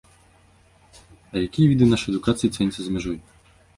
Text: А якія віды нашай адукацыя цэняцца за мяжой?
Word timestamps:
А 1.33 1.43
якія 1.43 1.73
віды 1.73 1.85
нашай 1.91 2.09
адукацыя 2.15 2.49
цэняцца 2.55 2.81
за 2.87 2.91
мяжой? 2.97 3.17